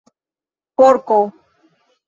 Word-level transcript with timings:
porko 0.77 1.19